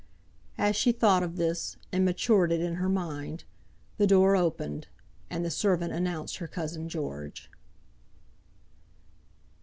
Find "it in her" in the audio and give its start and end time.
2.51-2.89